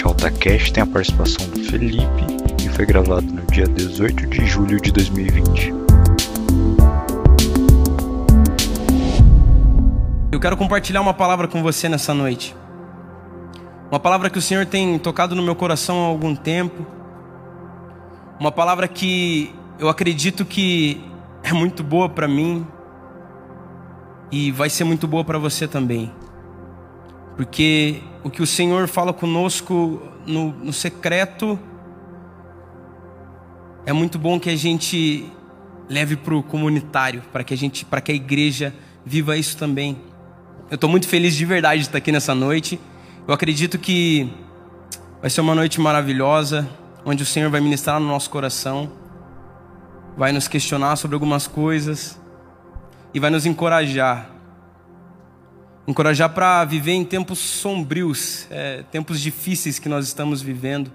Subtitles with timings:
[0.00, 2.26] AltaCast tem a participação do Felipe
[2.64, 5.74] e foi gravado no dia 18 de julho de 2020.
[10.32, 12.56] Eu quero compartilhar uma palavra com você nessa noite.
[13.90, 16.86] Uma palavra que o Senhor tem tocado no meu coração há algum tempo.
[18.40, 21.04] Uma palavra que eu acredito que
[21.42, 22.66] é muito boa para mim
[24.30, 26.10] e vai ser muito boa para você também.
[27.36, 31.58] Porque o que o Senhor fala conosco no, no secreto
[33.84, 35.26] é muito bom que a gente
[35.88, 38.72] leve para o comunitário, para que a gente, para que a igreja
[39.04, 40.00] viva isso também.
[40.70, 42.80] Eu estou muito feliz de verdade de estar aqui nessa noite.
[43.26, 44.32] Eu acredito que
[45.20, 46.68] vai ser uma noite maravilhosa,
[47.04, 48.90] onde o Senhor vai ministrar no nosso coração,
[50.16, 52.20] vai nos questionar sobre algumas coisas
[53.12, 54.31] e vai nos encorajar
[55.86, 60.92] encorajar para viver em tempos sombrios, é, tempos difíceis que nós estamos vivendo,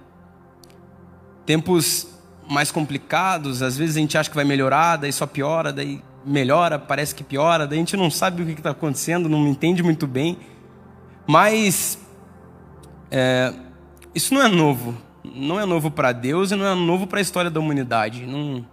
[1.45, 2.07] tempos
[2.49, 3.61] mais complicados.
[3.61, 7.23] Às vezes a gente acha que vai melhorar, daí só piora, daí melhora, parece que
[7.23, 10.37] piora, daí a gente não sabe o que está acontecendo, não entende muito bem.
[11.25, 11.99] Mas
[13.11, 13.53] é,
[14.15, 17.21] isso não é novo, não é novo para Deus e não é novo para a
[17.21, 18.25] história da humanidade.
[18.25, 18.65] Não,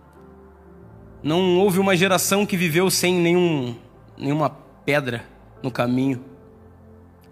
[1.22, 3.74] não houve uma geração que viveu sem nenhum,
[4.16, 4.50] nenhuma
[4.84, 5.33] pedra
[5.64, 6.22] no caminho.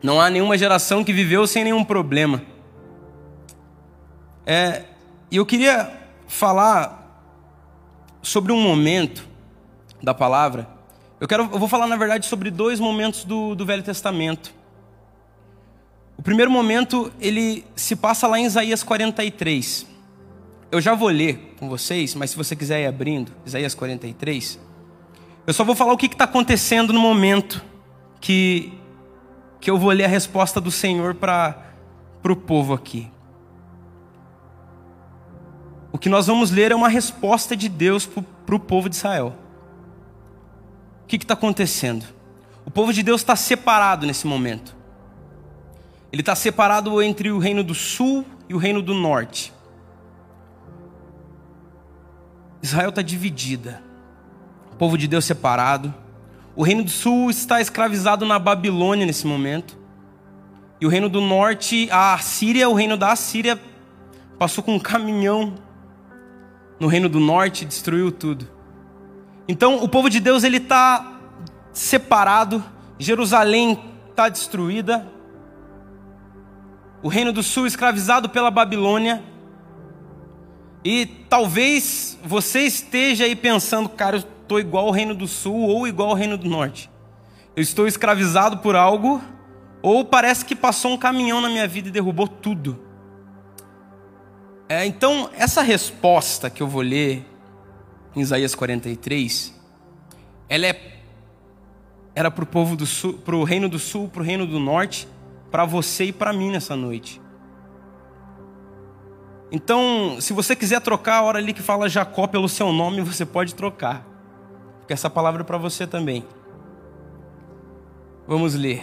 [0.02, 2.42] Não há nenhuma geração que viveu sem nenhum problema.
[4.44, 4.84] É,
[5.30, 5.92] e eu queria
[6.27, 6.98] falar
[8.22, 9.28] sobre um momento
[10.02, 10.66] da palavra.
[11.20, 14.52] Eu, quero, eu vou falar, na verdade, sobre dois momentos do, do Velho Testamento.
[16.17, 19.86] O primeiro momento, ele se passa lá em Isaías 43.
[20.70, 24.58] Eu já vou ler com vocês, mas se você quiser ir abrindo, Isaías 43.
[25.46, 27.62] Eu só vou falar o que está acontecendo no momento
[28.23, 28.73] que,
[29.61, 31.75] que eu vou ler a resposta do Senhor para
[32.25, 33.11] o povo aqui.
[35.91, 39.34] O que nós vamos ler é uma resposta de Deus para o povo de Israel.
[41.02, 42.07] O que está acontecendo?
[42.64, 44.75] O povo de Deus está separado nesse momento.
[46.13, 49.52] Ele está separado entre o reino do sul e o reino do norte.
[52.63, 53.83] Israel está dividida.
[54.73, 55.92] O povo de Deus separado.
[56.55, 59.79] O reino do sul está escravizado na Babilônia nesse momento.
[60.80, 63.58] E o reino do norte, a Síria, o reino da Síria,
[64.39, 65.55] passou com um caminhão
[66.79, 68.48] no reino do norte e destruiu tudo.
[69.48, 71.20] Então o povo de Deus ele está
[71.73, 72.63] separado.
[72.98, 73.79] Jerusalém
[74.11, 75.07] está destruída.
[77.02, 79.23] O reino do sul escravizado pela Babilônia.
[80.84, 85.86] E talvez você esteja aí pensando, cara, eu estou igual ao reino do sul ou
[85.86, 86.90] igual ao reino do norte.
[87.57, 89.23] Eu estou escravizado por algo,
[89.83, 92.79] ou parece que passou um caminhão na minha vida e derrubou tudo.
[94.68, 97.27] É, então, essa resposta que eu vou ler
[98.14, 99.55] em Isaías 43,
[100.48, 100.92] ela é
[102.14, 104.61] era para o povo do sul, para o reino do sul, para o reino do
[104.61, 105.08] norte,
[105.51, 107.23] para você e para mim nessa noite.
[109.51, 113.24] Então, se você quiser trocar a hora ali que fala Jacó pelo seu nome, você
[113.24, 114.11] pode trocar
[114.83, 116.25] porque essa palavra é para você também.
[118.27, 118.83] Vamos ler.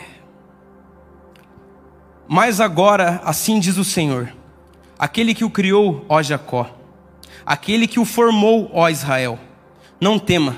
[2.26, 4.34] Mas agora, assim diz o Senhor,
[4.98, 6.74] aquele que o criou, ó Jacó,
[7.46, 9.38] aquele que o formou, ó Israel,
[10.00, 10.56] não tema,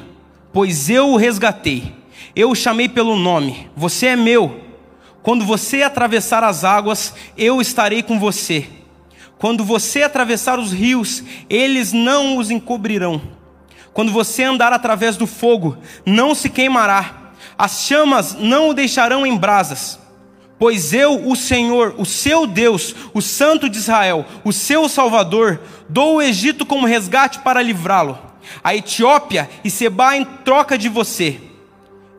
[0.53, 1.96] pois eu o resgatei,
[2.35, 4.62] eu o chamei pelo nome, você é meu.
[5.23, 8.69] Quando você atravessar as águas, eu estarei com você.
[9.40, 13.41] Quando você atravessar os rios, eles não os encobrirão.
[13.94, 19.35] Quando você andar através do fogo, não se queimará, as chamas não o deixarão em
[19.35, 20.00] brasas.
[20.57, 25.59] Pois eu, o Senhor, o seu Deus, o Santo de Israel, o seu Salvador,
[25.90, 28.18] dou o Egito como resgate para livrá-lo,
[28.63, 31.41] a Etiópia e Seba em troca de você,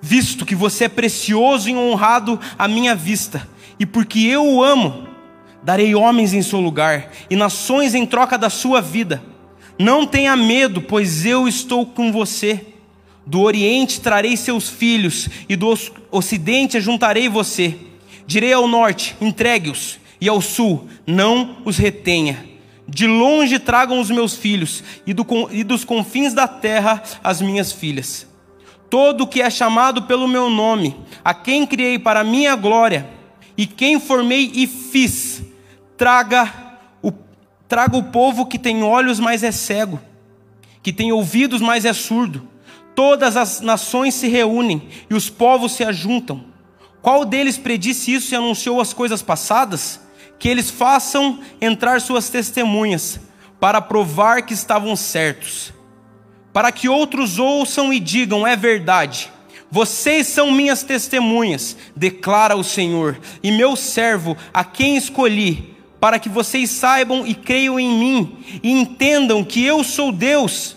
[0.00, 5.06] visto que você é precioso e honrado à minha vista, e porque eu o amo,
[5.62, 9.22] darei homens em seu lugar e nações em troca da sua vida
[9.82, 12.64] não tenha medo, pois eu estou com você.
[13.26, 15.76] Do Oriente trarei seus filhos, e do
[16.10, 17.76] Ocidente ajuntarei você.
[18.26, 22.48] Direi ao norte: entregue-os, e ao sul: não os retenha.
[22.88, 27.72] De longe tragam os meus filhos, e, do, e dos confins da terra as minhas
[27.72, 28.26] filhas.
[28.88, 30.94] Todo o que é chamado pelo meu nome,
[31.24, 33.08] a quem criei para minha glória,
[33.56, 35.42] e quem formei e fiz,
[35.96, 36.61] traga
[37.72, 39.98] Traga o povo que tem olhos, mas é cego,
[40.83, 42.47] que tem ouvidos, mas é surdo.
[42.95, 46.45] Todas as nações se reúnem e os povos se ajuntam.
[47.01, 50.03] Qual deles predisse isso e anunciou as coisas passadas?
[50.39, 53.21] que eles façam entrar suas testemunhas,
[53.59, 55.72] para provar que estavam certos,
[56.53, 59.30] para que outros ouçam e digam: é verdade.
[59.71, 65.72] Vocês são minhas testemunhas, declara o Senhor, e meu servo, a quem escolhi,
[66.03, 70.77] para que vocês saibam e creiam em mim, e entendam que eu sou Deus.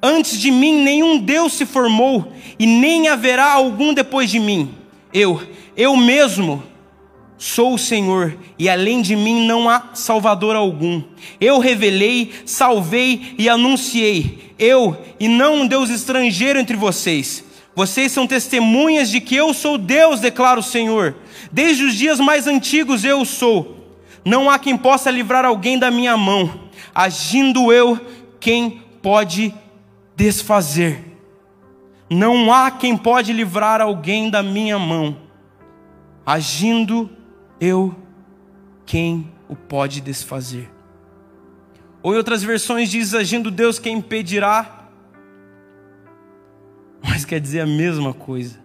[0.00, 4.72] Antes de mim nenhum Deus se formou, e nem haverá algum depois de mim.
[5.12, 5.42] Eu,
[5.76, 6.62] eu mesmo,
[7.36, 11.02] sou o Senhor, e além de mim não há Salvador algum.
[11.40, 17.44] Eu revelei, salvei e anunciei, eu, e não um Deus estrangeiro entre vocês.
[17.74, 21.16] Vocês são testemunhas de que eu sou Deus, declara o Senhor.
[21.50, 23.81] Desde os dias mais antigos eu sou.
[24.24, 26.68] Não há quem possa livrar alguém da minha mão.
[26.94, 27.98] Agindo eu,
[28.38, 29.54] quem pode
[30.16, 31.16] desfazer?
[32.08, 35.16] Não há quem pode livrar alguém da minha mão.
[36.24, 37.10] Agindo
[37.60, 37.94] eu,
[38.84, 40.70] quem o pode desfazer?
[42.02, 44.82] Ou em outras versões diz: agindo Deus, quem impedirá?
[47.22, 48.58] mas quer dizer a mesma coisa.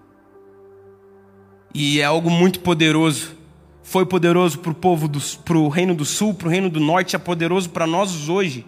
[1.74, 3.37] E é algo muito poderoso.
[3.88, 5.10] Foi poderoso para o povo,
[5.46, 8.66] para o reino do sul, para o reino do norte, é poderoso para nós hoje.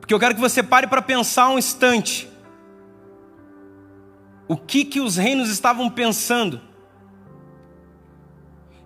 [0.00, 2.26] Porque eu quero que você pare para pensar um instante.
[4.48, 6.58] O que que os reinos estavam pensando?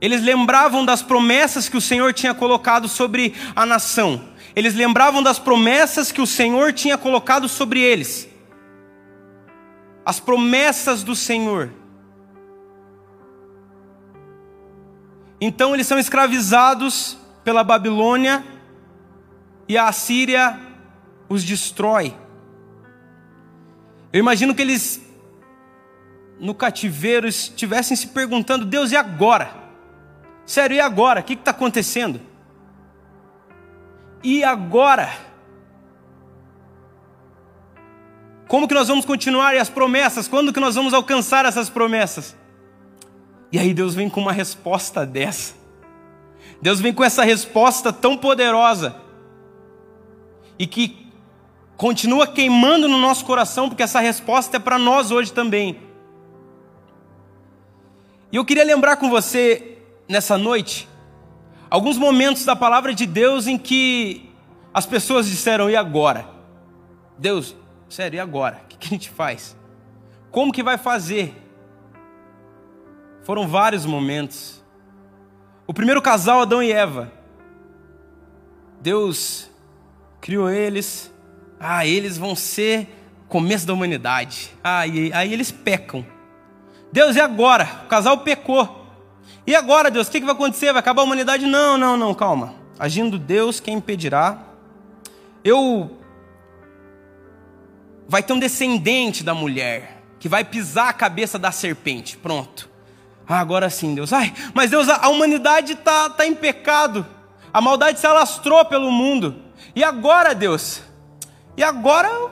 [0.00, 4.24] Eles lembravam das promessas que o Senhor tinha colocado sobre a nação.
[4.56, 8.28] Eles lembravam das promessas que o Senhor tinha colocado sobre eles
[10.04, 11.83] as promessas do Senhor.
[15.40, 18.44] Então eles são escravizados pela Babilônia
[19.68, 20.58] e a Assíria
[21.28, 22.14] os destrói.
[24.12, 25.02] Eu imagino que eles,
[26.38, 29.50] no cativeiro, estivessem se perguntando: Deus, e agora?
[30.46, 31.20] Sério, e agora?
[31.20, 32.20] O que está acontecendo?
[34.22, 35.10] E agora?
[38.46, 40.28] Como que nós vamos continuar e as promessas?
[40.28, 42.36] Quando que nós vamos alcançar essas promessas?
[43.54, 45.54] E aí Deus vem com uma resposta dessa.
[46.60, 48.96] Deus vem com essa resposta tão poderosa
[50.58, 51.06] e que
[51.76, 55.78] continua queimando no nosso coração, porque essa resposta é para nós hoje também.
[58.32, 59.78] E eu queria lembrar com você
[60.08, 60.88] nessa noite
[61.70, 64.28] alguns momentos da palavra de Deus em que
[64.74, 66.28] as pessoas disseram: "E agora?
[67.16, 67.54] Deus,
[67.88, 68.62] Sério, e agora?
[68.64, 69.56] O que a gente faz?
[70.32, 71.43] Como que vai fazer?
[73.24, 74.62] Foram vários momentos.
[75.66, 77.10] O primeiro casal, Adão e Eva.
[78.80, 79.50] Deus
[80.20, 81.12] criou eles.
[81.58, 82.86] Ah, eles vão ser
[83.26, 84.52] começo da humanidade.
[84.62, 86.04] Ah, aí eles pecam.
[86.92, 87.82] Deus, e agora?
[87.84, 88.86] O casal pecou.
[89.46, 90.72] E agora, Deus, o que vai acontecer?
[90.72, 91.46] Vai acabar a humanidade?
[91.46, 92.54] Não, não, não, calma.
[92.78, 94.38] Agindo Deus, quem impedirá?
[95.42, 95.98] Eu
[98.06, 102.18] vai ter um descendente da mulher que vai pisar a cabeça da serpente.
[102.18, 102.73] Pronto.
[103.26, 104.12] Ah, agora sim, Deus.
[104.12, 107.06] Ai, mas Deus, a humanidade está tá em pecado.
[107.52, 109.36] A maldade se alastrou pelo mundo.
[109.74, 110.82] E agora, Deus?
[111.56, 112.30] E agora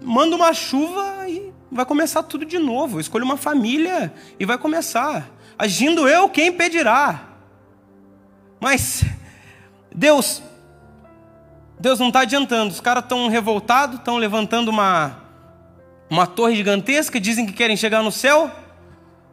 [0.00, 2.98] manda uma chuva e vai começar tudo de novo.
[2.98, 5.30] Escolha uma família e vai começar.
[5.58, 7.28] Agindo eu, quem impedirá?
[8.60, 9.04] Mas
[9.94, 10.42] Deus,
[11.78, 12.72] Deus não está adiantando.
[12.72, 15.18] Os caras estão revoltados, estão levantando uma,
[16.08, 18.50] uma torre gigantesca, dizem que querem chegar no céu.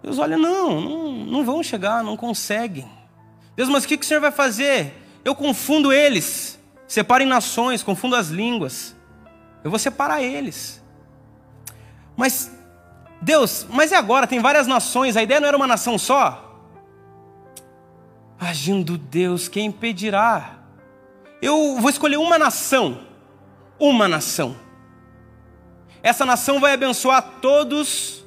[0.02, 2.88] Deus olha, não, não, não vão chegar, não conseguem.
[3.56, 4.94] Deus, mas o que, que o Senhor vai fazer?
[5.24, 8.96] Eu confundo eles, separo em nações, confundo as línguas.
[9.64, 10.82] Eu vou separar eles.
[12.16, 12.52] Mas,
[13.22, 14.28] Deus, mas e agora?
[14.28, 16.46] Tem várias nações, a ideia não era uma nação só?
[18.40, 20.60] Agindo Deus, quem impedirá?
[21.42, 23.02] Eu vou escolher uma nação,
[23.78, 24.56] uma nação.
[26.02, 28.26] Essa nação vai abençoar todos,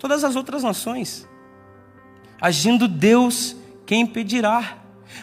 [0.00, 1.28] todas as outras nações.
[2.40, 3.54] Agindo Deus,
[3.86, 4.78] quem impedirá?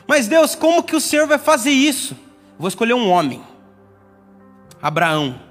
[0.08, 2.16] Mas Deus, como que o Senhor vai fazer isso?
[2.58, 3.44] Vou escolher um homem,
[4.82, 5.42] Abraão.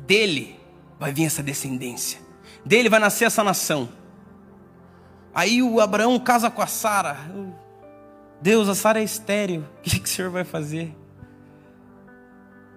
[0.00, 0.58] Dele
[0.98, 2.20] vai vir essa descendência.
[2.64, 3.88] Dele vai nascer essa nação.
[5.32, 7.16] Aí o Abraão casa com a Sara.
[8.42, 9.66] Deus, a Sara é estéreo.
[9.78, 10.96] O que, que o senhor vai fazer?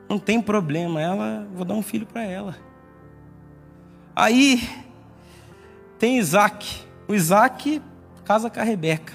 [0.07, 2.55] Não tem problema, ela, vou dar um filho para ela.
[4.15, 4.61] Aí
[6.03, 6.83] tem Isaac.
[7.07, 7.81] O Isaac
[8.25, 9.13] casa com a Rebeca.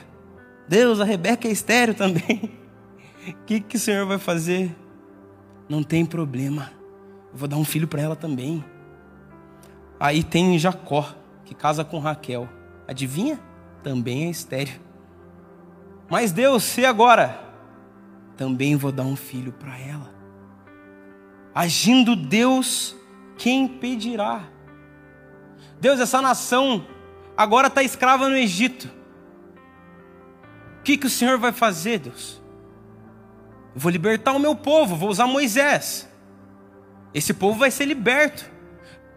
[0.67, 2.59] Deus, a Rebeca é estéreo também.
[3.29, 4.75] O que, que o Senhor vai fazer?
[5.69, 6.73] Não tem problema.
[7.31, 8.65] Eu vou dar um filho para ela também.
[10.01, 11.15] Aí tem Jacó,
[11.45, 12.49] que casa com Raquel.
[12.87, 13.39] Adivinha?
[13.83, 14.81] Também é estéreo.
[16.09, 17.39] Mas Deus, e agora?
[18.35, 20.11] Também vou dar um filho para ela.
[21.55, 22.97] Agindo Deus,
[23.37, 24.57] quem impedirá?
[25.81, 26.87] Deus, essa nação
[27.37, 28.91] agora está escrava no Egito.
[30.81, 32.43] O que, que o Senhor vai fazer, Deus?
[33.75, 36.09] Eu vou libertar o meu povo, vou usar Moisés.
[37.15, 38.51] Esse povo vai ser liberto.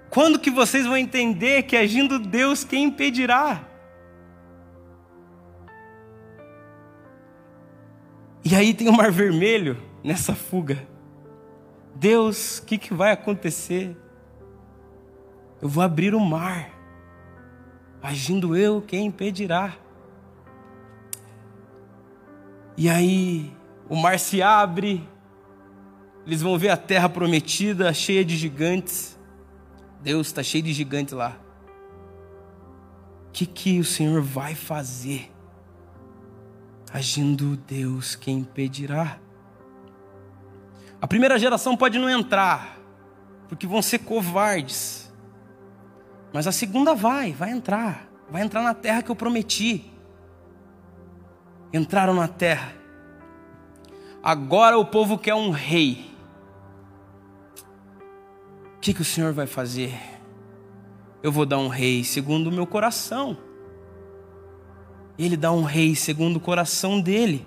[0.10, 3.68] Quando que vocês vão entender que agindo Deus, quem impedirá?
[8.44, 10.86] E aí tem o Mar Vermelho nessa fuga.
[11.96, 13.96] Deus, o que, que vai acontecer?
[15.62, 16.70] Eu vou abrir o mar.
[18.02, 19.76] Agindo eu, quem impedirá?
[22.76, 23.56] E aí
[23.88, 25.08] o mar se abre,
[26.26, 29.20] eles vão ver a terra prometida cheia de gigantes.
[30.02, 31.38] Deus está cheio de gigantes lá.
[33.28, 35.32] O que, que o Senhor vai fazer?
[36.92, 39.20] Agindo Deus, quem impedirá?
[41.02, 42.80] A primeira geração pode não entrar,
[43.48, 45.11] porque vão ser covardes.
[46.34, 48.08] Mas a segunda vai, vai entrar.
[48.30, 49.92] Vai entrar na terra que eu prometi.
[51.74, 52.74] Entraram na terra.
[54.24, 56.12] Agora o povo quer um rei.
[58.78, 60.00] O que, que o Senhor vai fazer?
[61.22, 63.38] Eu vou dar um rei segundo o meu coração.
[65.18, 67.46] Ele dá um rei segundo o coração dele.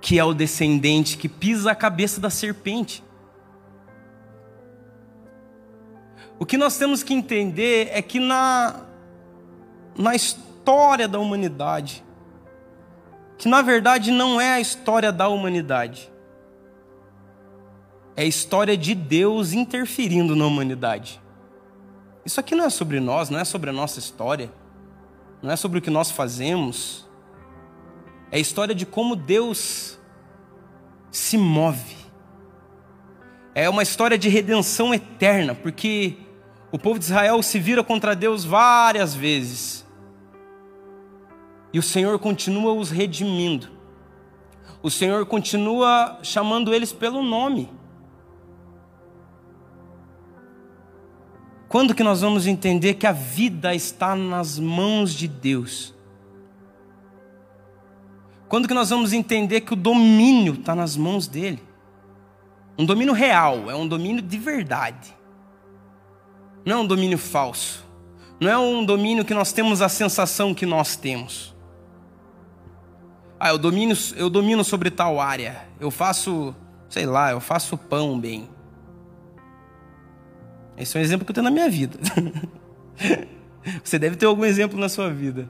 [0.00, 3.04] Que é o descendente que pisa a cabeça da serpente.
[6.42, 8.80] O que nós temos que entender é que na,
[9.96, 12.04] na história da humanidade,
[13.38, 16.12] que na verdade não é a história da humanidade,
[18.16, 21.22] é a história de Deus interferindo na humanidade.
[22.24, 24.52] Isso aqui não é sobre nós, não é sobre a nossa história,
[25.40, 27.08] não é sobre o que nós fazemos.
[28.32, 29.96] É a história de como Deus
[31.08, 31.94] se move.
[33.54, 36.18] É uma história de redenção eterna, porque
[36.72, 39.86] o povo de Israel se vira contra Deus várias vezes.
[41.70, 43.68] E o Senhor continua os redimindo.
[44.82, 47.70] O Senhor continua chamando eles pelo nome.
[51.68, 55.94] Quando que nós vamos entender que a vida está nas mãos de Deus?
[58.48, 61.62] Quando que nós vamos entender que o domínio está nas mãos dele?
[62.78, 65.21] Um domínio real, é um domínio de verdade.
[66.64, 67.84] Não é um domínio falso.
[68.40, 71.54] Não é um domínio que nós temos a sensação que nós temos.
[73.38, 75.66] Ah, eu domino, eu domino sobre tal área.
[75.80, 76.54] Eu faço,
[76.88, 78.48] sei lá, eu faço pão bem.
[80.76, 81.98] Esse é um exemplo que eu tenho na minha vida.
[83.82, 85.48] Você deve ter algum exemplo na sua vida.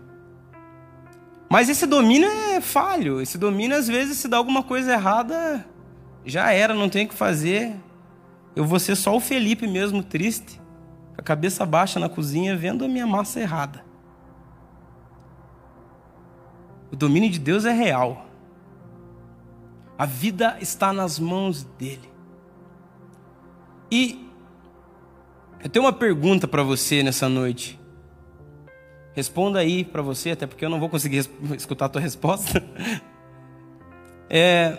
[1.50, 3.20] Mas esse domínio é falho.
[3.20, 5.66] Esse domínio, às vezes, se dá alguma coisa errada,
[6.24, 7.74] já era, não tem o que fazer.
[8.56, 10.61] Eu vou ser só o Felipe mesmo, triste,
[11.14, 13.84] com a cabeça baixa na cozinha, vendo a minha massa errada.
[16.90, 18.26] O domínio de Deus é real.
[19.96, 22.10] A vida está nas mãos dele.
[23.90, 24.28] E
[25.62, 27.78] eu tenho uma pergunta para você nessa noite.
[29.14, 32.62] Responda aí para você, até porque eu não vou conseguir escutar a tua resposta.
[34.34, 34.78] É,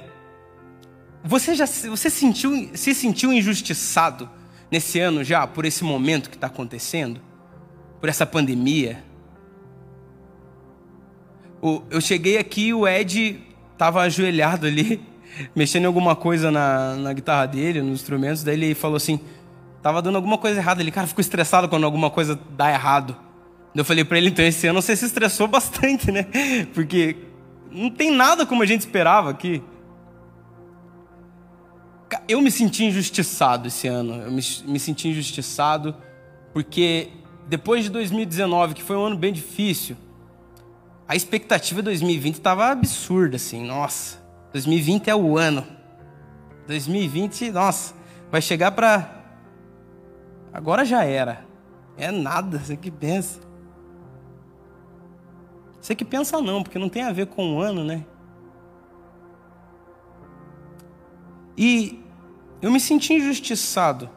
[1.24, 4.28] você já você sentiu, se sentiu injustiçado
[4.74, 7.22] nesse ano já por esse momento que está acontecendo,
[8.00, 9.04] por essa pandemia?
[11.92, 13.40] Eu cheguei aqui, o Ed
[13.72, 15.00] estava ajoelhado ali,
[15.56, 18.44] mexendo em alguma coisa na, na guitarra dele, nos instrumentos.
[18.44, 19.20] Daí ele falou assim:
[19.82, 20.82] Tava dando alguma coisa errada.
[20.82, 23.16] Ele, cara, ficou estressado quando alguma coisa dá errado.
[23.76, 26.26] Eu falei para ele, então esse ano você se estressou bastante, né?
[26.74, 27.16] Porque
[27.72, 29.62] não tem nada como a gente esperava aqui.
[32.28, 34.22] Eu me senti injustiçado esse ano.
[34.22, 35.96] Eu me, me senti injustiçado
[36.54, 37.10] porque
[37.48, 39.96] depois de 2019, que foi um ano bem difícil,
[41.08, 43.66] a expectativa de 2020 estava absurda, assim.
[43.66, 44.20] Nossa,
[44.52, 45.66] 2020 é o ano.
[46.68, 47.94] 2020, nossa,
[48.32, 49.24] vai chegar para
[50.54, 51.44] Agora já era.
[51.98, 53.42] É nada, você que pensa.
[55.82, 58.06] Você que pensa não, porque não tem a ver com o ano, né?
[61.58, 62.03] E
[62.64, 64.10] eu me senti injustiçado.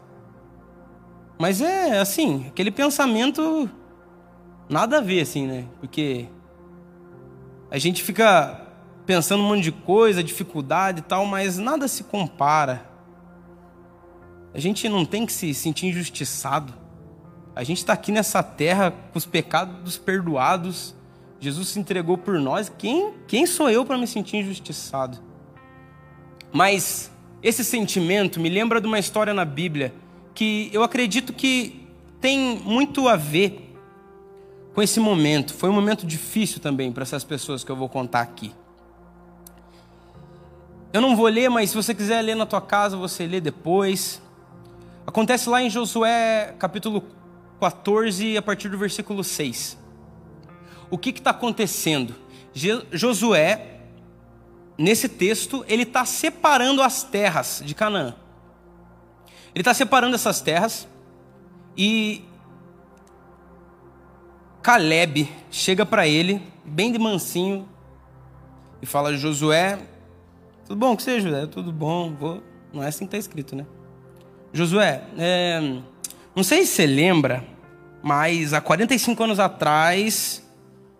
[1.39, 3.69] Mas é assim, aquele pensamento
[4.69, 5.67] nada a ver assim, né?
[5.81, 6.27] Porque
[7.71, 8.67] a gente fica
[9.05, 12.97] pensando um monte de coisa, dificuldade e tal, mas nada se compara
[14.57, 16.73] a gente não tem que se sentir injustiçado.
[17.55, 20.95] A gente está aqui nessa terra com os pecados perdoados,
[21.39, 22.73] Jesus se entregou por nós.
[22.79, 25.19] Quem, quem sou eu para me sentir injustiçado?
[26.51, 27.11] Mas
[27.43, 29.95] esse sentimento me lembra de uma história na Bíblia
[30.35, 31.87] que eu acredito que
[32.21, 33.75] tem muito a ver
[34.75, 35.55] com esse momento.
[35.55, 38.53] Foi um momento difícil também para essas pessoas que eu vou contar aqui.
[40.93, 44.21] Eu não vou ler, mas se você quiser ler na tua casa, você lê depois.
[45.07, 47.05] Acontece lá em Josué capítulo
[47.61, 49.79] 14, a partir do versículo 6.
[50.91, 52.15] O que está acontecendo?
[52.93, 53.76] Josué,
[54.79, 58.15] nesse texto, ele está separando as terras de Canaã.
[59.55, 60.87] Ele está separando essas terras
[61.77, 62.25] e
[64.63, 67.69] Caleb chega para ele, bem de mansinho,
[68.83, 69.79] e fala: Josué,
[70.67, 71.47] tudo bom que seja, Josué?
[71.47, 72.43] Tudo bom, vou.
[72.73, 73.65] Não é assim que está escrito, né?
[74.53, 75.61] Josué, é...
[76.35, 77.45] não sei se você lembra,
[78.03, 80.43] mas há 45 anos atrás,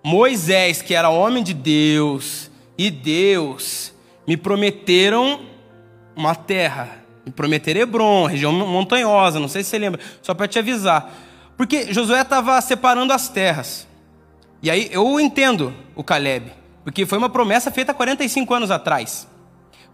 [0.05, 3.93] Moisés, que era homem de Deus, e Deus
[4.27, 5.41] me prometeram
[6.15, 7.05] uma terra.
[7.25, 11.13] Me prometeram Hebron, região montanhosa, não sei se você lembra, só para te avisar.
[11.57, 13.87] Porque Josué estava separando as terras.
[14.63, 16.53] E aí eu entendo o Caleb,
[16.85, 19.27] porque foi uma promessa feita 45 anos atrás.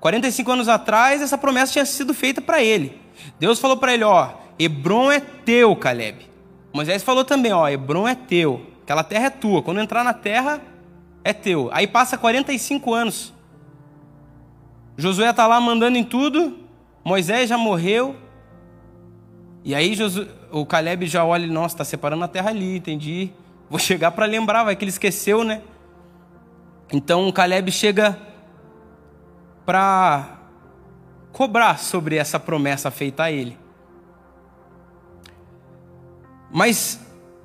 [0.01, 3.01] 45 anos atrás, essa promessa tinha sido feita para ele.
[3.39, 6.29] Deus falou para ele: Ó, Hebron é teu, Caleb.
[6.73, 8.67] Moisés falou também: Ó, Hebron é teu.
[8.83, 9.63] Aquela terra é tua.
[9.63, 10.61] Quando entrar na terra,
[11.25, 11.69] é teu.
[11.73, 13.33] Aí passa 45 anos.
[14.97, 16.59] Josué está lá mandando em tudo.
[17.05, 18.17] Moisés já morreu.
[19.65, 23.31] E aí Josué, o Caleb já olha, nossa, está separando a terra ali, entendi.
[23.71, 25.63] Vou chegar para lembrar, vai que ele esqueceu, né?
[26.93, 28.19] Então o Caleb chega
[29.65, 30.41] para
[31.33, 33.57] cobrar sobre essa promessa feita a ele.
[36.51, 37.01] Mas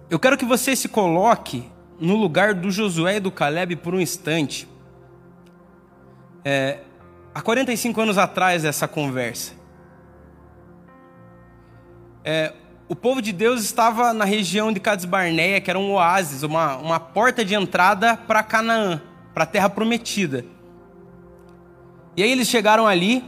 [0.10, 3.99] eu quero que você se coloque no lugar do Josué e do Caleb por um
[3.99, 4.67] instante.
[6.43, 6.79] É,
[7.33, 9.53] há 45 anos atrás dessa conversa,
[12.23, 12.53] é,
[12.89, 16.77] o povo de Deus estava na região de Cades Barneia, que era um oásis, uma,
[16.77, 19.01] uma porta de entrada para Canaã,
[19.33, 20.45] para a terra prometida.
[22.15, 23.23] E aí eles chegaram ali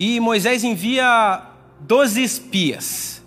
[0.00, 1.42] e Moisés envia
[1.80, 3.17] 12 espias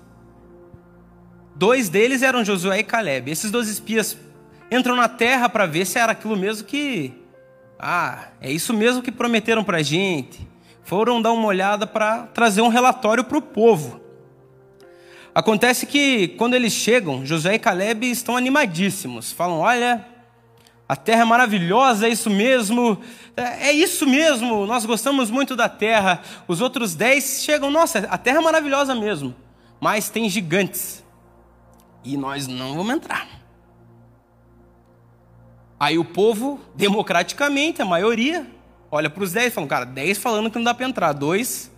[1.61, 3.29] Dois deles eram Josué e Caleb.
[3.29, 4.17] Esses dois espias
[4.71, 7.13] entram na terra para ver se era aquilo mesmo que.
[7.77, 10.39] Ah, é isso mesmo que prometeram para a gente.
[10.83, 14.01] Foram dar uma olhada para trazer um relatório para o povo.
[15.35, 19.31] Acontece que quando eles chegam, Josué e Caleb estão animadíssimos.
[19.31, 20.03] Falam: Olha,
[20.89, 22.99] a terra é maravilhosa, é isso mesmo,
[23.37, 26.23] é, é isso mesmo, nós gostamos muito da terra.
[26.47, 29.35] Os outros dez chegam: Nossa, a terra é maravilhosa mesmo,
[29.79, 31.00] mas tem gigantes.
[32.03, 33.27] E nós não vamos entrar.
[35.79, 38.45] Aí o povo, democraticamente, a maioria,
[38.91, 41.71] olha para os 10 e fala, cara, 10 falando que não dá para entrar, dois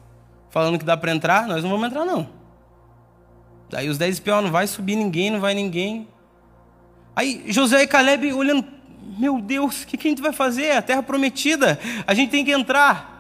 [0.50, 2.30] falando que dá para entrar, nós não vamos entrar não.
[3.70, 6.08] Daí os 10 pior, não vai subir ninguém, não vai ninguém.
[7.16, 8.66] Aí José e Caleb olhando,
[9.18, 10.72] meu Deus, o que, que a gente vai fazer?
[10.72, 13.14] A terra prometida, a gente tem que entrar.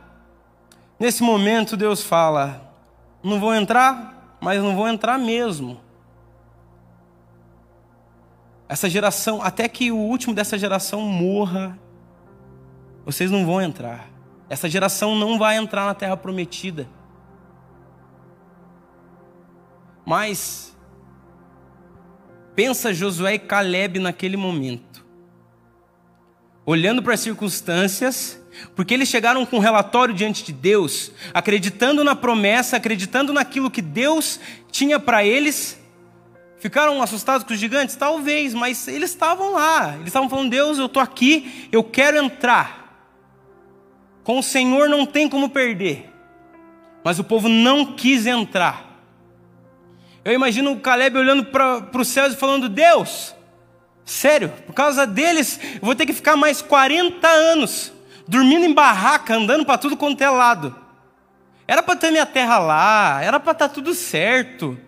[0.99, 2.71] Nesse momento Deus fala,
[3.23, 5.79] não vou entrar, mas não vou entrar mesmo.
[8.73, 11.77] Essa geração, até que o último dessa geração morra,
[13.05, 14.09] vocês não vão entrar.
[14.49, 16.89] Essa geração não vai entrar na terra prometida.
[20.03, 20.75] Mas
[22.55, 25.05] pensa Josué e Caleb naquele momento.
[26.65, 28.41] Olhando para as circunstâncias,
[28.75, 33.83] porque eles chegaram com um relatório diante de Deus, acreditando na promessa, acreditando naquilo que
[33.83, 34.39] Deus
[34.71, 35.79] tinha para eles,
[36.63, 37.93] Ficaram assustados com os gigantes?
[37.97, 39.95] Talvez, mas eles estavam lá.
[39.95, 43.03] Eles estavam falando: Deus, eu estou aqui, eu quero entrar.
[44.23, 46.09] Com o Senhor não tem como perder.
[47.03, 48.97] Mas o povo não quis entrar.
[50.23, 53.35] Eu imagino o Caleb olhando para os céus e falando: Deus,
[54.05, 57.91] sério, por causa deles, eu vou ter que ficar mais 40 anos
[58.25, 60.73] dormindo em barraca, andando para tudo quanto é lado.
[61.67, 64.79] Era para ter minha terra lá, era para estar tá tudo certo.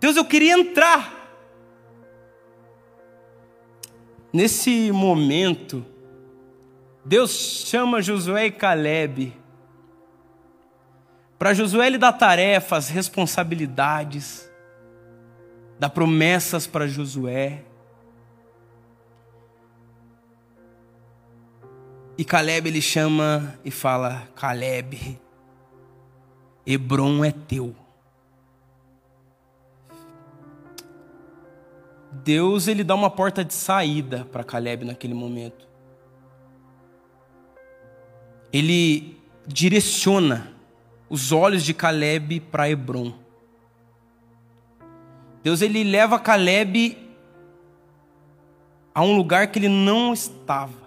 [0.00, 1.18] Deus, eu queria entrar.
[4.32, 5.84] Nesse momento,
[7.04, 9.40] Deus chama Josué e Caleb
[11.40, 14.46] para Josué lhe dar tarefas, responsabilidades,
[15.78, 17.64] dar promessas para Josué.
[22.18, 25.18] E Caleb ele chama e fala: Caleb,
[26.66, 27.74] Hebron é teu.
[32.12, 35.68] Deus ele dá uma porta de saída para Caleb naquele momento.
[38.52, 40.52] Ele direciona
[41.08, 43.14] os olhos de Caleb para Hebron.
[45.42, 46.98] Deus ele leva Caleb
[48.94, 50.80] a um lugar que ele não estava.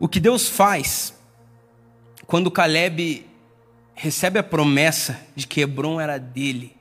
[0.00, 1.14] O que Deus faz
[2.26, 3.26] quando Caleb
[3.94, 6.76] recebe a promessa de que Hebron era dele,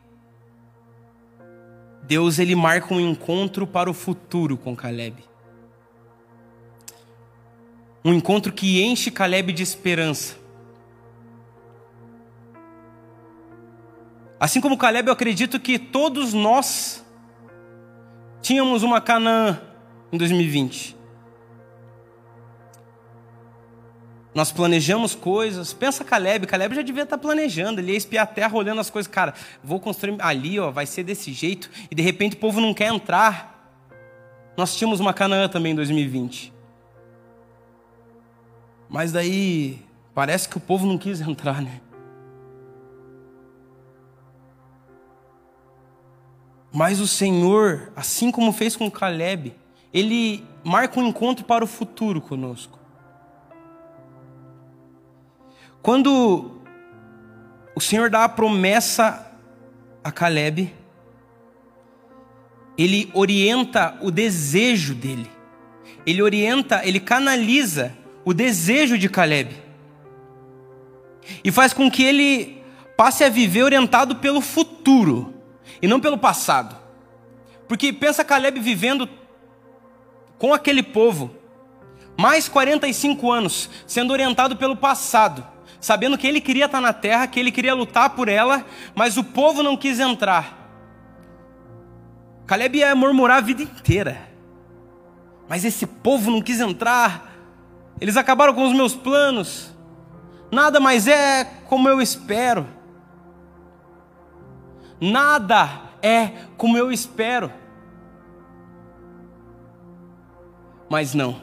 [2.07, 5.23] Deus ele marca um encontro para o futuro com Caleb.
[8.03, 10.37] Um encontro que enche Caleb de esperança.
[14.39, 17.05] Assim como Caleb, eu acredito que todos nós
[18.41, 19.59] tínhamos uma Canaã
[20.11, 20.96] em 2020.
[24.37, 25.73] Nós planejamos coisas.
[25.73, 29.11] Pensa Caleb, Caleb já devia estar planejando, ele ia espiar a terra olhando as coisas.
[29.11, 31.71] Cara, vou construir ali, ó, vai ser desse jeito.
[31.89, 33.73] E de repente o povo não quer entrar.
[34.55, 36.53] Nós tínhamos uma Canaã também em 2020.
[38.87, 39.79] Mas daí
[40.13, 41.81] parece que o povo não quis entrar, né?
[46.71, 49.55] Mas o Senhor, assim como fez com Caleb,
[49.91, 52.76] ele marca um encontro para o futuro conosco.
[55.87, 56.59] Quando
[57.73, 59.25] o Senhor dá a promessa
[60.03, 60.75] a Caleb,
[62.77, 65.31] ele orienta o desejo dele.
[66.05, 67.95] Ele orienta, ele canaliza
[68.25, 69.55] o desejo de Caleb.
[71.41, 72.61] E faz com que ele
[72.97, 75.35] passe a viver orientado pelo futuro
[75.81, 76.75] e não pelo passado.
[77.65, 79.07] Porque pensa Caleb vivendo
[80.37, 81.33] com aquele povo,
[82.19, 87.39] mais 45 anos, sendo orientado pelo passado sabendo que ele queria estar na terra, que
[87.39, 90.55] ele queria lutar por ela, mas o povo não quis entrar.
[92.45, 94.21] Caleb ia murmurar a vida inteira,
[95.49, 97.33] mas esse povo não quis entrar,
[97.99, 99.75] eles acabaram com os meus planos,
[100.51, 102.65] nada mais é como eu espero,
[104.99, 107.51] nada é como eu espero.
[110.89, 111.41] Mas não.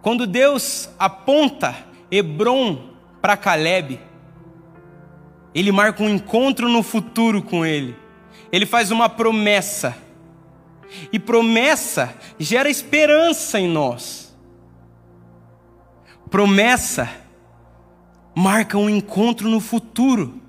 [0.00, 1.74] Quando Deus aponta
[2.10, 2.87] Hebron
[3.20, 4.00] para Caleb,
[5.54, 7.96] ele marca um encontro no futuro com ele.
[8.52, 9.96] Ele faz uma promessa.
[11.12, 14.36] E promessa gera esperança em nós.
[16.30, 17.10] Promessa
[18.34, 20.40] marca um encontro no futuro.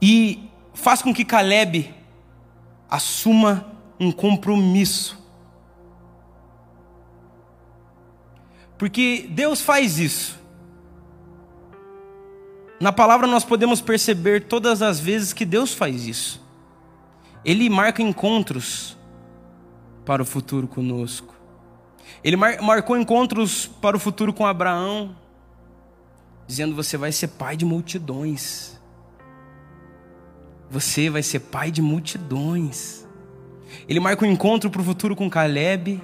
[0.00, 1.94] E faz com que Caleb
[2.88, 5.25] assuma um compromisso
[8.78, 10.38] Porque Deus faz isso.
[12.78, 16.44] Na palavra nós podemos perceber todas as vezes que Deus faz isso.
[17.44, 18.96] Ele marca encontros
[20.04, 21.34] para o futuro conosco.
[22.22, 25.16] Ele mar marcou encontros para o futuro com Abraão,
[26.46, 28.78] dizendo: Você vai ser pai de multidões.
[30.68, 33.06] Você vai ser pai de multidões.
[33.88, 36.02] Ele marca um encontro para o futuro com Caleb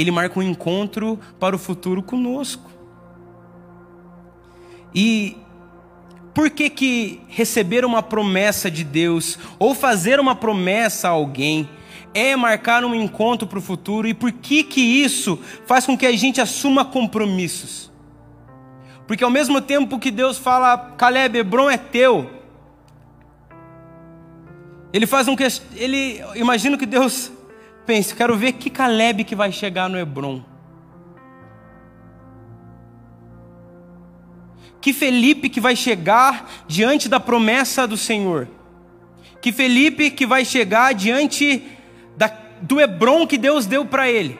[0.00, 2.70] ele marca um encontro para o futuro conosco.
[4.94, 5.36] E
[6.34, 11.68] por que que receber uma promessa de Deus ou fazer uma promessa a alguém
[12.14, 16.06] é marcar um encontro para o futuro e por que que isso faz com que
[16.06, 17.90] a gente assuma compromissos?
[19.06, 22.30] Porque ao mesmo tempo que Deus fala, Caleb, Hebron é teu,
[24.92, 25.36] ele faz um
[25.74, 27.32] ele imagino que Deus
[27.88, 30.44] pense, quero ver que Caleb que vai chegar no Hebron.
[34.78, 38.46] Que Felipe que vai chegar diante da promessa do Senhor.
[39.40, 41.66] Que Felipe que vai chegar diante
[42.14, 44.38] da, do Hebron que Deus deu para ele.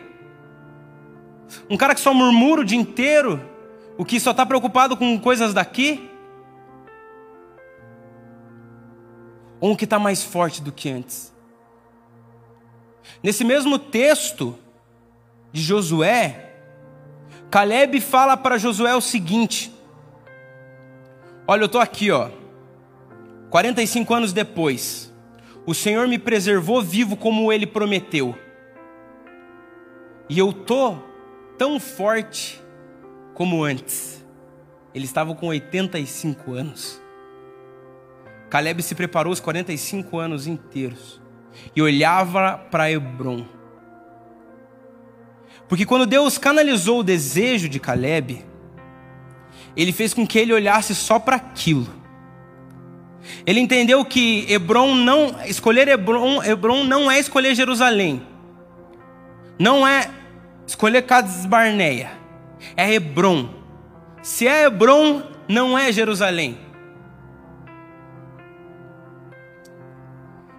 [1.71, 3.41] Um cara que só murmura o dia inteiro,
[3.97, 6.07] o que só está preocupado com coisas daqui.
[9.59, 11.38] Ou um que está mais forte do que antes.
[13.23, 14.59] Nesse mesmo texto
[15.53, 16.53] de Josué,
[17.51, 19.73] Caleb fala para Josué o seguinte:
[21.47, 22.31] Olha, eu estou aqui, ó,
[23.51, 25.13] 45 anos depois,
[25.67, 28.37] o Senhor me preservou vivo como ele prometeu,
[30.29, 31.03] e eu estou
[31.57, 32.63] tão forte
[33.35, 34.25] como antes.
[34.95, 37.01] Eles estavam com 85 anos.
[38.49, 41.21] Caleb se preparou os 45 anos inteiros
[41.75, 43.45] e olhava para Hebron.
[45.69, 48.45] Porque quando Deus canalizou o desejo de Caleb,
[49.77, 51.99] ele fez com que ele olhasse só para aquilo.
[53.47, 58.23] Ele entendeu que Hebron não escolher Hebron, Hebron não é escolher Jerusalém.
[59.59, 60.11] Não é
[60.67, 62.11] escolher Cades Barneia.
[62.77, 63.51] É Hebron.
[64.23, 66.59] Se é Hebron, não é Jerusalém.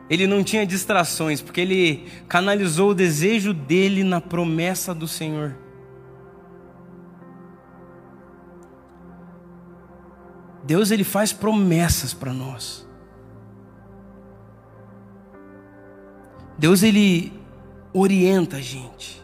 [0.09, 5.55] Ele não tinha distrações, porque ele canalizou o desejo dele na promessa do Senhor.
[10.63, 12.87] Deus ele faz promessas para nós.
[16.57, 17.31] Deus ele
[17.93, 19.23] orienta a gente.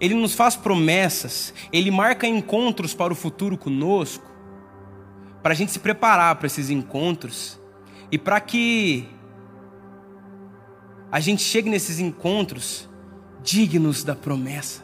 [0.00, 4.30] Ele nos faz promessas, ele marca encontros para o futuro conosco,
[5.42, 7.58] para a gente se preparar para esses encontros
[8.10, 9.08] e para que
[11.12, 12.88] a gente chegue nesses encontros
[13.42, 14.82] dignos da promessa,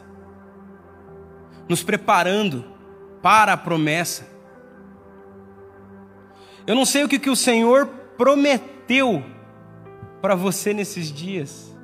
[1.67, 2.63] nos preparando
[3.19, 4.29] para a promessa.
[6.67, 9.25] Eu não sei o que, que o Senhor prometeu
[10.21, 11.75] para você nesses dias.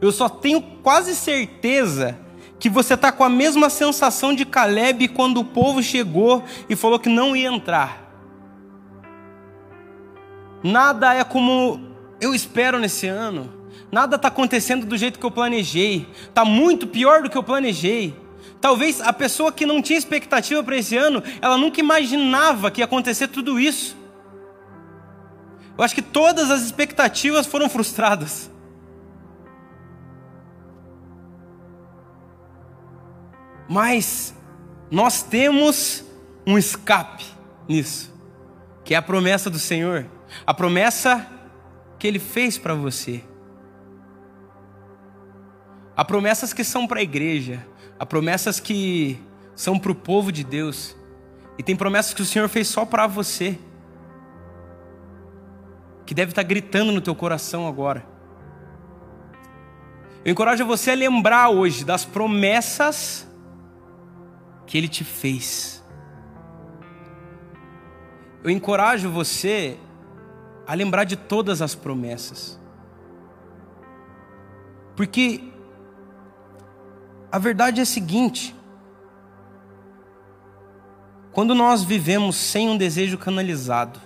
[0.00, 2.16] Eu só tenho quase certeza
[2.60, 7.00] que você está com a mesma sensação de Caleb quando o povo chegou e falou
[7.00, 8.08] que não ia entrar.
[10.62, 11.91] Nada é como
[12.22, 13.52] eu espero nesse ano.
[13.90, 16.08] Nada está acontecendo do jeito que eu planejei.
[16.22, 18.16] Está muito pior do que eu planejei.
[18.60, 22.84] Talvez a pessoa que não tinha expectativa para esse ano, ela nunca imaginava que ia
[22.84, 23.96] acontecer tudo isso.
[25.76, 28.48] Eu acho que todas as expectativas foram frustradas.
[33.68, 34.32] Mas
[34.88, 36.04] nós temos
[36.46, 37.24] um escape
[37.68, 38.14] nisso,
[38.84, 40.06] que é a promessa do Senhor,
[40.46, 41.41] a promessa
[42.02, 43.22] que Ele fez para você.
[45.96, 47.64] Há promessas que são para a igreja,
[47.96, 49.22] Há promessas que
[49.54, 50.96] são para o povo de Deus.
[51.56, 53.56] E tem promessas que o Senhor fez só para você.
[56.04, 58.04] Que deve estar gritando no teu coração agora.
[60.24, 63.28] Eu encorajo você a lembrar hoje das promessas
[64.66, 65.84] que Ele te fez.
[68.42, 69.78] Eu encorajo você
[70.66, 72.58] a lembrar de todas as promessas.
[74.96, 75.52] Porque
[77.30, 78.54] a verdade é a seguinte:
[81.32, 84.00] quando nós vivemos sem um desejo canalizado,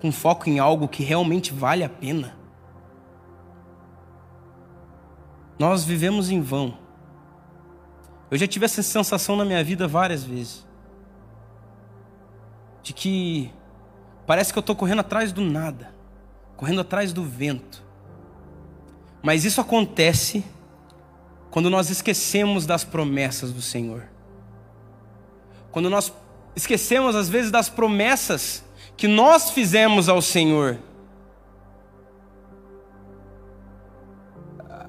[0.00, 2.36] com foco em algo que realmente vale a pena,
[5.58, 6.78] nós vivemos em vão.
[8.30, 10.66] Eu já tive essa sensação na minha vida várias vezes.
[12.82, 13.50] De que
[14.28, 15.90] parece que eu estou correndo atrás do nada,
[16.54, 17.82] correndo atrás do vento.
[19.22, 20.44] Mas isso acontece
[21.50, 24.02] quando nós esquecemos das promessas do Senhor.
[25.72, 26.12] Quando nós
[26.54, 28.62] esquecemos, às vezes, das promessas
[28.98, 30.78] que nós fizemos ao Senhor.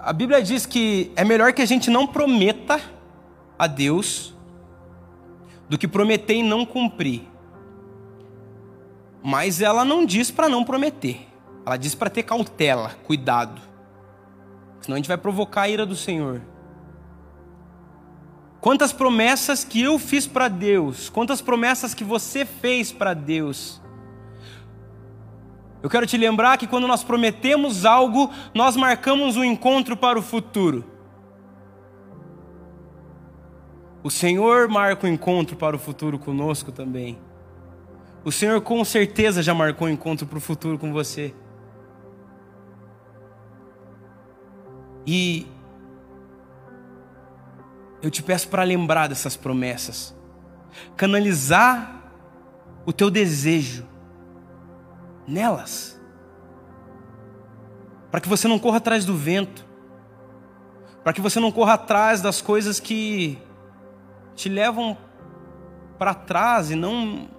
[0.01, 2.81] A Bíblia diz que é melhor que a gente não prometa
[3.57, 4.35] a Deus
[5.69, 7.38] do que prometer e não cumprir.
[9.29, 11.27] Mas ela não diz para não prometer.
[11.63, 13.61] Ela diz para ter cautela, cuidado.
[14.81, 16.41] Senão a gente vai provocar a ira do Senhor.
[18.59, 23.79] Quantas promessas que eu fiz para Deus, quantas promessas que você fez para Deus.
[25.83, 30.23] Eu quero te lembrar que quando nós prometemos algo, nós marcamos um encontro para o
[30.23, 30.83] futuro.
[34.01, 37.28] O Senhor marca o um encontro para o futuro conosco também.
[38.23, 41.33] O Senhor com certeza já marcou um encontro para o futuro com você.
[45.05, 45.47] E
[48.01, 50.15] eu te peço para lembrar dessas promessas,
[50.95, 52.11] canalizar
[52.85, 53.87] o teu desejo
[55.27, 55.99] nelas,
[58.11, 59.65] para que você não corra atrás do vento,
[61.03, 63.37] para que você não corra atrás das coisas que
[64.35, 64.97] te levam
[65.97, 67.29] para trás e não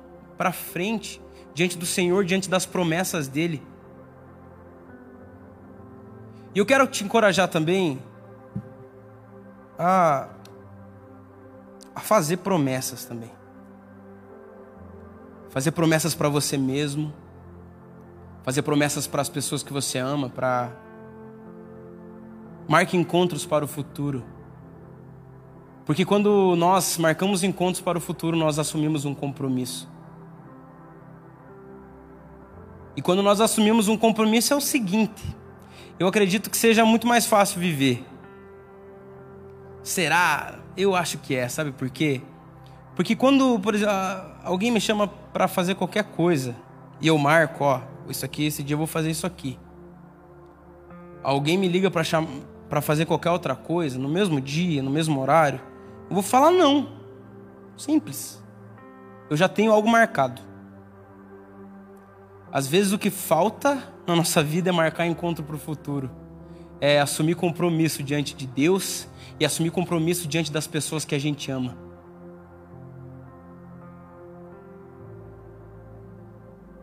[0.40, 1.20] para frente,
[1.52, 3.62] diante do Senhor, diante das promessas dEle.
[6.54, 8.02] E eu quero te encorajar também
[9.78, 10.30] a
[11.94, 13.30] a fazer promessas também.
[15.50, 17.12] Fazer promessas para você mesmo,
[18.42, 20.72] fazer promessas para as pessoas que você ama, para
[22.66, 24.24] marque encontros para o futuro.
[25.84, 29.89] Porque quando nós marcamos encontros para o futuro, nós assumimos um compromisso.
[33.00, 35.24] E quando nós assumimos um compromisso é o seguinte:
[35.98, 38.04] eu acredito que seja muito mais fácil viver.
[39.82, 40.58] Será?
[40.76, 42.20] Eu acho que é, sabe por quê?
[42.94, 43.94] Porque quando, por exemplo,
[44.44, 46.54] alguém me chama para fazer qualquer coisa
[47.00, 49.58] e eu marco, ó, isso aqui, esse dia eu vou fazer isso aqui.
[51.22, 52.02] Alguém me liga para
[52.68, 55.58] para fazer qualquer outra coisa, no mesmo dia, no mesmo horário,
[56.10, 56.90] eu vou falar não.
[57.78, 58.44] Simples.
[59.30, 60.49] Eu já tenho algo marcado.
[62.52, 66.10] Às vezes o que falta na nossa vida é marcar encontro para o futuro.
[66.80, 69.06] É assumir compromisso diante de Deus
[69.38, 71.76] e assumir compromisso diante das pessoas que a gente ama.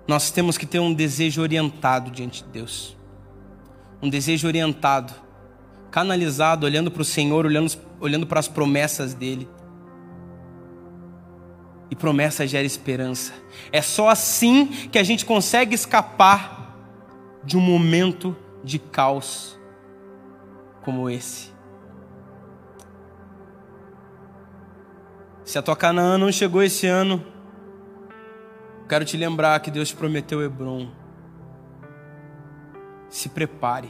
[0.08, 2.95] Nós temos que ter um desejo orientado diante de Deus.
[4.01, 5.13] Um desejo orientado,
[5.91, 9.49] canalizado, olhando para o Senhor, olhando, olhando para as promessas dEle.
[11.89, 13.34] E promessa gera esperança.
[13.71, 16.76] É só assim que a gente consegue escapar
[17.43, 19.58] de um momento de caos
[20.84, 21.52] como esse.
[25.45, 27.23] Se a tua Canaã não chegou esse ano,
[28.88, 30.89] Quero te lembrar que Deus te prometeu Hebron.
[33.10, 33.89] Se prepare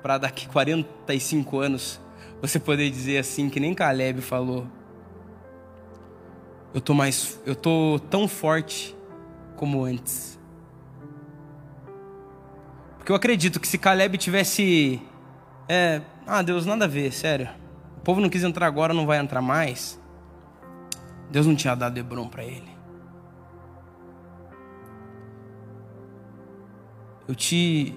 [0.00, 2.00] para daqui 45 anos
[2.40, 4.64] você poder dizer assim que nem Caleb falou.
[6.72, 8.96] Eu tô mais, eu tô tão forte
[9.56, 10.38] como antes.
[12.96, 15.02] Porque eu acredito que se Caleb tivesse
[15.68, 17.48] é, ah, Deus, nada a ver, sério.
[17.96, 20.00] O povo não quis entrar agora, não vai entrar mais.
[21.30, 22.70] Deus não tinha dado Hebron para ele.
[27.28, 27.94] Eu te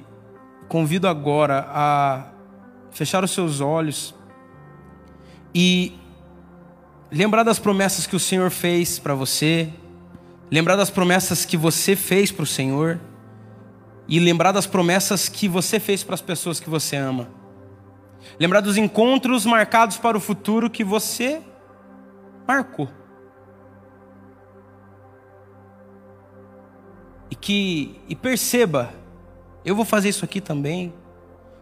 [0.67, 2.31] convido agora a
[2.91, 4.13] fechar os seus olhos
[5.53, 5.97] e
[7.13, 9.69] lembrar das promessas que o Senhor fez para você,
[10.49, 12.99] lembrar das promessas que você fez para o Senhor
[14.07, 17.27] e lembrar das promessas que você fez para as pessoas que você ama.
[18.39, 21.39] Lembrar dos encontros marcados para o futuro que você
[22.47, 22.89] marcou.
[27.29, 28.91] E que e perceba
[29.63, 30.91] eu vou fazer isso aqui também.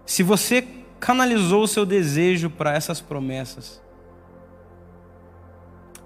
[0.06, 0.66] Se você
[0.98, 3.82] canalizou o seu desejo para essas promessas,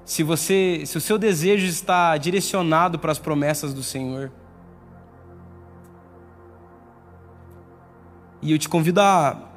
[0.05, 4.31] se você, se o seu desejo está direcionado para as promessas do Senhor,
[8.41, 9.49] e eu te convido a,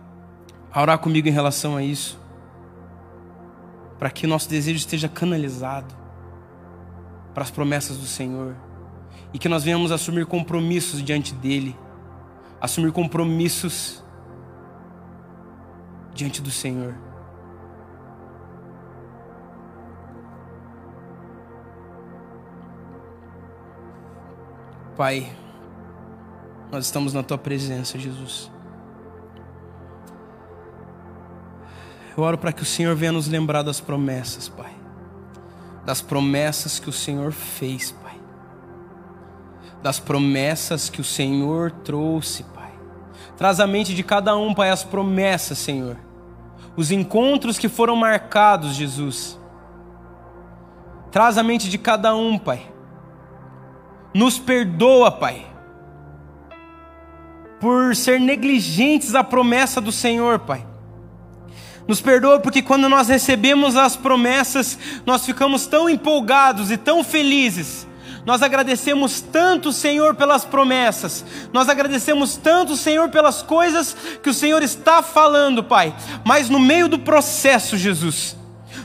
[0.73, 2.19] a orar comigo em relação a isso,
[3.99, 5.95] para que nosso desejo esteja canalizado
[7.35, 8.57] para as promessas do Senhor
[9.33, 11.77] e que nós venhamos assumir compromissos diante dele
[12.61, 14.03] assumir compromissos
[16.15, 16.95] diante do Senhor.
[24.99, 25.33] Pai,
[26.71, 28.51] nós estamos na tua presença, Jesus.
[32.15, 34.73] Eu oro para que o Senhor venha nos lembrar das promessas, Pai.
[35.87, 38.09] Das promessas que o Senhor fez, Pai
[39.83, 42.73] das promessas que o Senhor trouxe, Pai.
[43.37, 45.97] Traz a mente de cada um, Pai, as promessas, Senhor.
[46.77, 49.39] Os encontros que foram marcados, Jesus.
[51.11, 52.67] Traz a mente de cada um, Pai.
[54.14, 55.47] Nos perdoa, Pai,
[57.61, 60.66] por ser negligentes à promessa do Senhor, Pai.
[61.87, 67.88] Nos perdoa porque quando nós recebemos as promessas, nós ficamos tão empolgados e tão felizes
[68.29, 71.25] nós agradecemos tanto, Senhor, pelas promessas.
[71.51, 75.97] Nós agradecemos tanto, Senhor, pelas coisas que o Senhor está falando, Pai.
[76.27, 78.37] Mas no meio do processo, Jesus,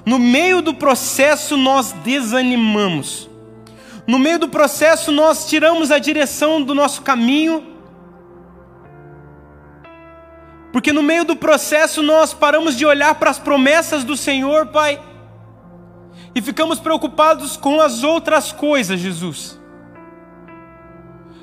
[0.06, 3.30] no meio do processo nós desanimamos.
[4.08, 7.72] No meio do processo nós tiramos a direção do nosso caminho.
[10.72, 15.00] Porque no meio do processo nós paramos de olhar para as promessas do Senhor, Pai
[16.36, 19.60] e ficamos preocupados com as outras coisas, Jesus.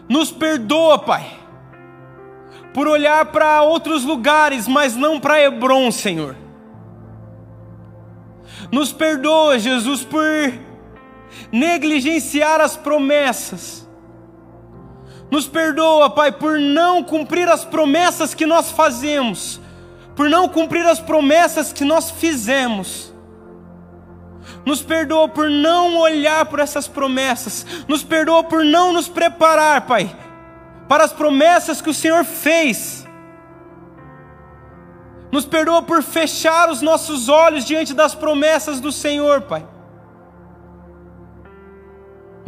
[0.09, 1.39] Nos perdoa, Pai,
[2.75, 6.37] por olhar para outros lugares, mas não para Hebron, Senhor.
[8.73, 10.25] Nos perdoa, Jesus, por
[11.53, 13.89] negligenciar as promessas.
[15.31, 19.61] Nos perdoa, Pai, por não cumprir as promessas que nós fazemos,
[20.17, 23.15] por não cumprir as promessas que nós fizemos.
[24.65, 27.65] Nos perdoa por não olhar por essas promessas.
[27.89, 30.15] Nos perdoa por não nos preparar, Pai,
[30.89, 33.07] para as promessas que o Senhor fez.
[35.31, 39.65] Nos perdoa por fechar os nossos olhos diante das promessas do Senhor, Pai.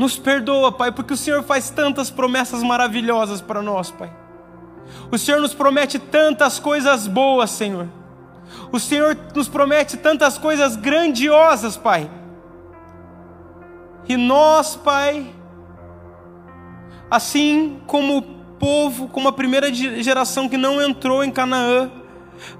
[0.02, 4.12] Nos perdoa, Pai, porque o Senhor faz tantas promessas maravilhosas para nós, Pai.
[5.12, 7.86] O Senhor nos promete tantas coisas boas, Senhor.
[8.72, 12.10] O Senhor nos promete tantas coisas grandiosas, Pai.
[14.08, 15.32] E nós, Pai,
[17.08, 21.88] assim como o povo, como a primeira geração que não entrou em Canaã,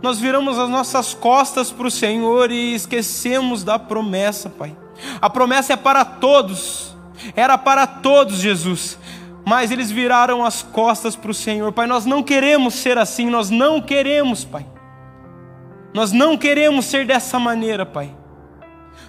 [0.01, 4.77] nós viramos as nossas costas para o Senhor e esquecemos da promessa, Pai.
[5.21, 6.92] A promessa é para todos,
[7.37, 8.99] era para todos, Jesus,
[9.45, 11.87] mas eles viraram as costas para o Senhor, Pai.
[11.87, 14.67] Nós não queremos ser assim, nós não queremos, Pai.
[15.93, 18.11] Nós não queremos ser dessa maneira, Pai.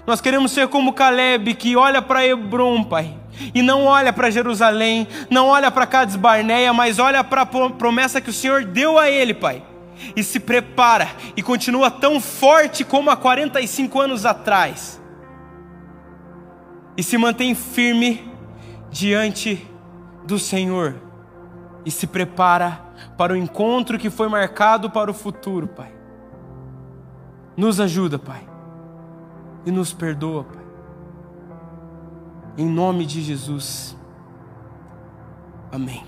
[0.05, 3.15] Nós queremos ser como Caleb, que olha para Hebron, Pai,
[3.55, 8.19] e não olha para Jerusalém, não olha para Cades Barneia, mas olha para a promessa
[8.19, 9.63] que o Senhor deu a ele, Pai
[10.15, 15.01] e se prepara e continua tão forte como há 45 anos atrás
[16.95, 18.31] e se mantém firme
[18.91, 19.67] diante
[20.25, 20.95] do Senhor
[21.85, 22.81] e se prepara
[23.17, 25.91] para o encontro que foi marcado para o futuro, Pai.
[27.57, 28.47] Nos ajuda, Pai,
[29.65, 30.63] e nos perdoa, Pai.
[32.57, 33.97] Em nome de Jesus.
[35.71, 36.03] Amém.